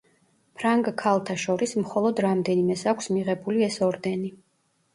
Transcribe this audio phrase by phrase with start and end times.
[0.61, 4.37] ფრანგ ქალთა შორის მხოლოდ რამდენიმეს აქვს მიღებული ეს ორდენი.